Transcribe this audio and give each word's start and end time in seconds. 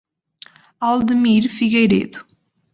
Aldemir 0.81 1.47
Figueiredo 1.47 2.25